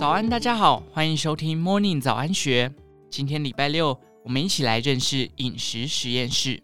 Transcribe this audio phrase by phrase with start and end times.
[0.00, 2.72] 早安，大家好，欢迎收听 Morning 早安学。
[3.10, 6.62] 今天礼拜六，我们一起来认识饮食实验室。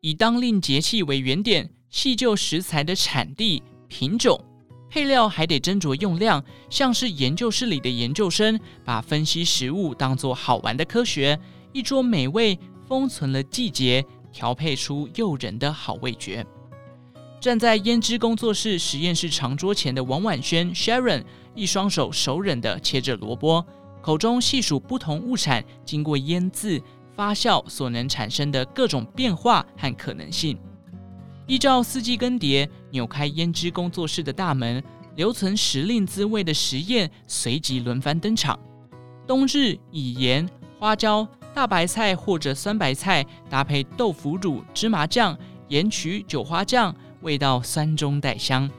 [0.00, 4.40] 以当令节气为原点，细究食材的产地、品种、
[4.88, 11.36] 配料，还得斟酌用量，像是研究室里的研究生，把分析食物当作好玩的科学。
[11.72, 12.56] 一桌美味，
[12.86, 16.46] 封存了季节，调配出诱人的好味觉。
[17.40, 21.22] 站在胭脂工作室实验室长桌前的王婉萱 Sharon，
[21.54, 23.64] 一双手熟稔地切着萝卜，
[24.02, 26.82] 口中细数不同物产经过腌渍
[27.14, 30.58] 发酵所能产生的各种变化和可能性。
[31.46, 34.82] 依照四季更迭，扭开胭脂工作室的大门，
[35.14, 38.58] 留存时令滋味的实验随即轮番登场。
[39.28, 40.48] 冬日以盐、
[40.80, 41.26] 花椒。
[41.54, 45.36] 大白菜或者酸白菜搭配豆腐乳、芝麻酱、
[45.68, 48.70] 盐曲、韭花酱，味道酸中带香。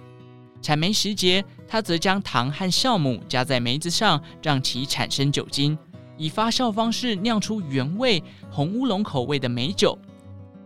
[0.62, 5.78] 采梅时节，他则将糖和酵母加在梅子上，让其产生酒精，
[6.18, 9.98] 以发酵方式酿出原味红乌龙口味的梅酒。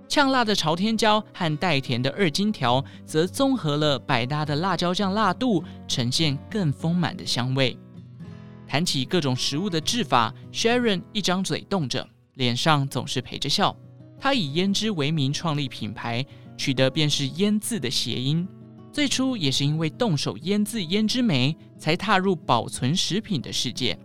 [0.08, 7.78] 呛辣的朝天椒和带甜的二荆条，则综合了百搭的辣椒酱辣度，呈现更丰满的香味。
[8.68, 13.76] 谈起各种食物的制法，Sharon 一张嘴动着，脸上总是陪着笑。
[14.20, 16.26] 她以胭脂为名创立品牌，
[16.58, 18.48] 取的便是“腌”字的谐音。
[18.92, 23.98] 最初也是因为动手腌制胭脂梅，才踏入保存食品的世界。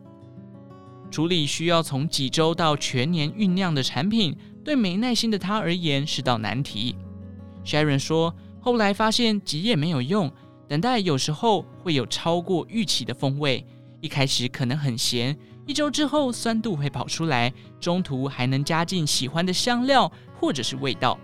[1.11, 6.97] 处理需要从几周到全年酝酿的产品，对没耐心的他而言是道难题。
[7.65, 10.33] Sharon 说：“后来发现急也没有用，
[10.67, 13.67] 等待有时候会有超过预期的风味。”
[14.01, 21.19] 一开始可能很咸，一周之后酸度会跑出来，中途还能加进喜欢的香料或者是味道。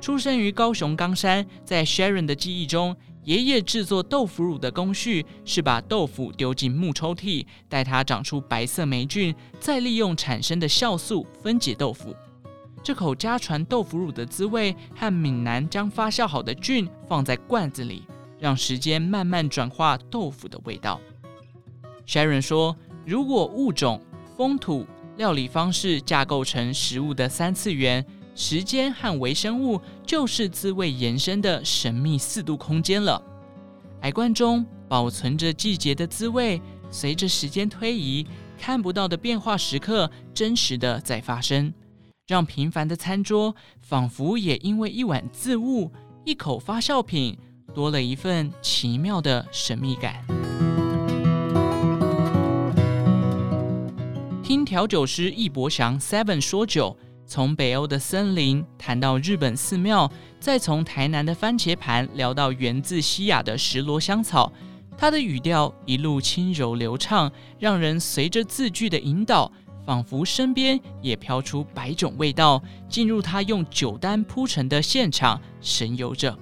[0.00, 12.16] 出生于高雄冈山，在 Sharon 的记忆中，爷爷制作豆腐乳的工序是把豆腐丢进木抽屉，待它长出白色霉菌，再利用产生的酵素分解豆腐。
[12.82, 18.04] 这口家传豆腐乳的滋味，和闽南将发酵好的菌放在罐子里，
[18.38, 20.98] 让时间慢慢转化豆腐的味道。
[22.06, 22.74] Sharon 说
[23.04, 24.00] ：“如果物种、
[24.34, 24.86] 风土、
[25.18, 33.22] 料理方式架构成食物的三次元，时间和微生物就是滋味延伸的神秘四度空间了。
[34.00, 36.60] 矮罐中保存着季节的滋味，
[36.90, 38.26] 随着时间推移，
[38.58, 41.72] 看不到的变化时刻真实的在发生，
[42.26, 45.92] 让平凡的餐桌仿佛也因为一碗渍物、
[46.24, 47.36] 一口发酵品，
[47.74, 50.24] 多了一份奇妙的神秘感。”
[54.42, 56.96] 听调酒师易博祥 Seven 说酒，
[57.30, 60.10] 从北欧的森林谈到日本寺庙，
[60.40, 64.52] 再从台南的番茄盘聊到源自西亚的石螺香草，
[64.98, 67.30] 他的语调一路轻柔流畅，
[67.60, 69.52] 让人随着字句的引导，
[69.86, 76.36] 仿佛身边也飘出百种味道，进入他用酒单铺成的现场，神游着。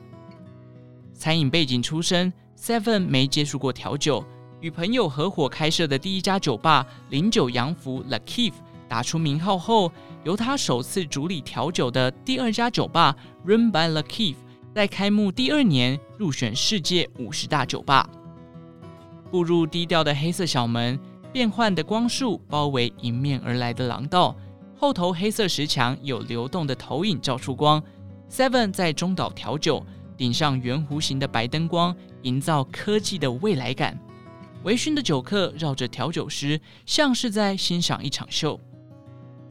[1.12, 4.24] 餐饮背景出身，Seven 没接触过调酒。
[4.60, 8.54] 与朋友合伙开设的第一家酒吧“零九洋服 ”La Cave
[8.88, 9.92] 打出名号后，
[10.24, 14.36] 由他首次主理调酒的第二家酒吧 “Run by La Cave”
[14.74, 18.08] 在开幕第二年入选世界五十大酒吧。
[19.30, 20.98] 步入低调的黑色小门，
[21.32, 24.34] 变幻的光束包围迎面而来的廊道，
[24.76, 27.82] 后头黑色石墙有流动的投影照出光。
[28.30, 29.84] Seven 在中岛调酒，
[30.16, 33.98] 顶上圆弧形的白灯光，营造科技的未来感。
[34.64, 38.58] 微醺的酒客绕着调酒师，像是在欣赏一场秀。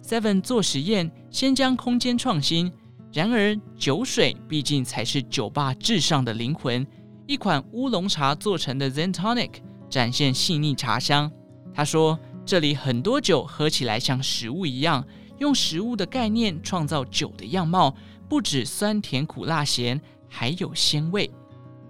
[0.07, 2.71] Seven 做实验，先将空间创新。
[3.11, 6.87] 然而，酒水毕竟才是酒吧至上的灵魂。
[7.25, 9.55] 一款乌龙茶做成的 Zen Tonic
[9.89, 11.29] 展现细腻茶香。
[11.73, 12.17] 他说
[12.47, 15.05] ：“这里很多酒喝起来像食物一样，
[15.39, 17.93] 用食物的概念创造酒的样貌，
[18.29, 21.29] 不止酸甜苦辣咸，还有鲜味。”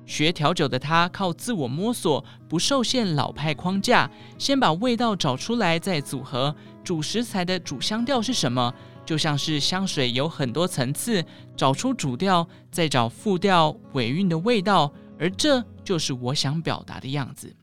[0.08, 4.10] 学调酒的他靠自我摸索，不受限老派框架，
[4.40, 6.56] 先把味道找出来，再组合。
[6.88, 8.74] 主食材的主香调是什么？
[9.06, 11.22] 就像是香水有很多层次，
[11.54, 14.90] 找出主调，再找副调尾韵的味道，
[15.20, 17.54] 而这就是我想表达的样子。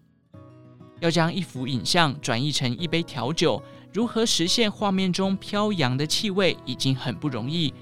[1.00, 3.62] 要将一幅影像转译成一杯调酒，
[3.94, 7.72] 如何实现画面中飘扬的气味，已经很不容易。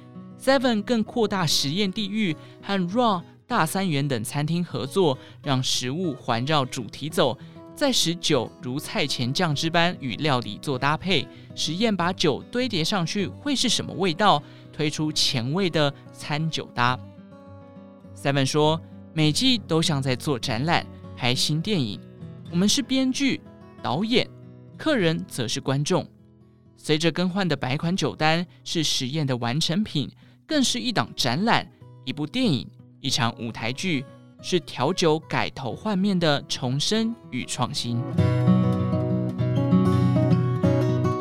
[0.41, 3.21] Seven 更扩大实验地域和 Raw。
[3.45, 7.37] 大三元等餐厅合作，让食物环绕主题走，
[7.75, 11.27] 再使酒如菜前酱汁般与料理做搭配。
[11.55, 14.43] 实验把酒堆叠上去会是什么味道？
[14.73, 16.99] 推出前卫的餐酒搭。
[18.17, 18.81] Seven 说，
[19.13, 20.87] 每季都像在做展览、
[21.17, 22.01] 拍新电影。
[22.51, 23.41] 我们是编剧，
[23.83, 24.29] 导演，
[24.79, 26.07] 客人则是观众。
[26.77, 30.11] 随着更换的百款酒单是实验的完成品，
[30.47, 31.71] 更是一档展览、
[32.05, 32.67] 一部电影、
[33.01, 34.05] 一场舞台剧，
[34.43, 38.03] 是调酒改头换面的重生与创新。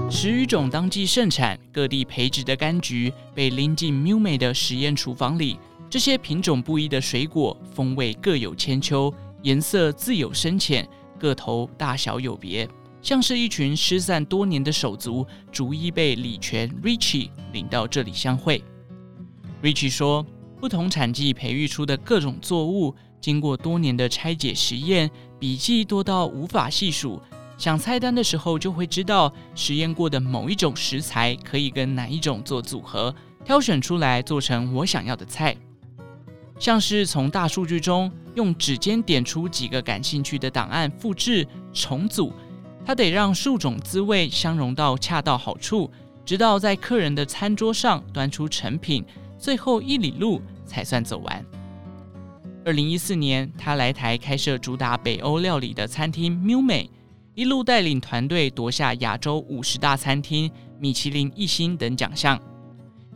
[0.10, 5.58] 十余种当季盛产、各地培植的柑橘被拎进 Miume 的实验厨房里。
[5.90, 9.14] 这些品种不一的水果，风味各有千秋，
[9.44, 10.88] 颜色自有深浅，
[11.20, 12.68] 个头大小有别，
[13.02, 18.64] 像是一群失散多年的手足，逐一被李泉 Richie 领到这里相会。
[19.62, 20.26] Richie 说，
[20.60, 25.10] 不同产季培育出的各种作物，经过多年的拆解实验，
[25.40, 27.22] 笔记多到无法细数。
[27.58, 33.14] 想菜单的时候，就会知道实验过的某一种食材可以跟哪一种做组合，
[33.46, 35.56] 挑选出来做成我想要的菜。
[36.58, 42.34] 像是从大数据中用指尖点出几个感兴趣的档案，复制重组，
[42.84, 45.90] 它得让数种滋味相融到恰到好处，
[46.26, 49.06] 直到在客人的餐桌上端出成品，
[49.38, 51.46] 最后一里路才算走完。
[52.64, 56.88] 二零一四年，他来台开设主打北欧料理的餐厅 Miume，
[57.34, 60.50] 一路带领团队夺下亚洲五十大餐厅、
[60.80, 62.40] 米其林一星等奖项。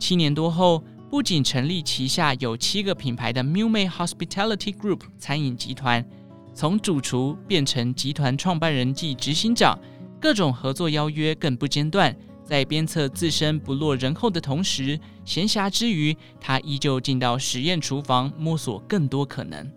[0.00, 6.04] 七年多后，不仅成立旗下有七个品牌的 Miume Hospitality Group 餐饮集团，
[6.52, 9.78] 从主厨变成集团创办人暨执行长，
[10.20, 12.14] 各种合作邀约更不间断。
[12.46, 19.68] 在鞭策自身不落人后的同时，闲暇之余，他依旧进到实验厨房摸索更多可能。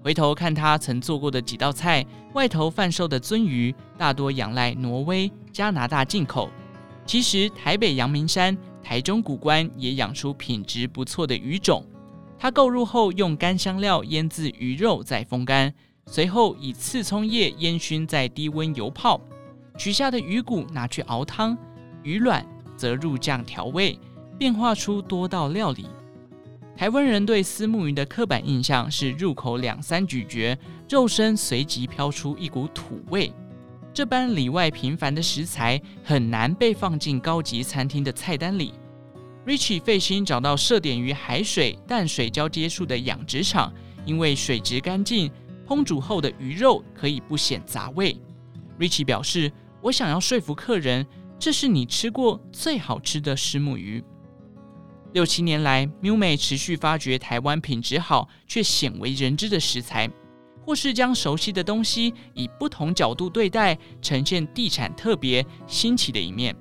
[0.00, 6.48] 回头看他曾做过的几道菜，外头贩售的鳟鱼大多仰赖挪威、加拿大进口，
[7.04, 8.56] 其实台北阳明山。
[8.80, 11.84] 台中谷关也养出品质不错的鱼种，
[12.38, 15.74] 他购入后用干香料腌制鱼肉，再风干，
[16.06, 19.20] 随后以刺葱叶烟熏，再低温油泡，
[19.78, 21.56] 取下的鱼骨拿去熬汤，
[22.02, 22.44] 鱼卵
[22.76, 23.96] 则入酱调味，
[24.36, 25.86] 变化出多道料理。
[26.76, 30.58] 台湾人对丝木鱼的刻板印象是入口两三咀嚼，
[30.88, 33.32] 肉身随即飘出一股土味。
[33.94, 38.74] 这般里外平凡的食材很难被放进高级餐厅的菜单里。
[39.46, 43.72] Richie 费心找到设点于海水淡水交接处的养殖场，
[44.04, 45.30] 因为水质干净，
[45.66, 48.16] 烹煮后的鱼肉可以不显杂味。
[48.78, 49.50] Richie 表示
[49.82, 51.06] ：“我想要说服客人，
[51.38, 54.02] 这是你吃过最好吃的石目鱼。”
[55.14, 60.10] 六七年来，Miu Mei 持续发掘台湾品质好却鲜为人知的食材。
[60.60, 66.54] 或是将熟悉的东西以不同角度对待，呈现地产特别新奇的一面。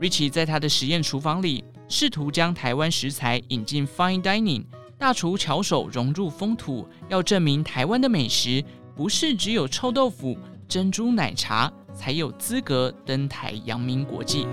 [0.00, 4.64] Richie 在他的实验厨房里，试图将台湾食材引进 Fine Dining，
[4.96, 8.64] 大厨巧手融入风土，要证明台湾的美食
[8.96, 14.46] 不是只有臭豆腐、珍珠奶茶才有资格登台扬名国际。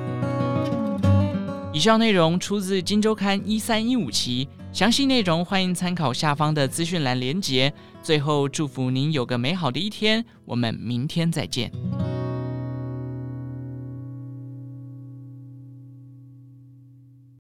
[1.72, 4.50] 以上内容出自《金周刊》一三一五期。
[4.74, 7.74] 详细内容欢迎参考下方的资讯栏连接。
[8.04, 11.72] 最后，祝福您有个美好的一天，我们明天再见。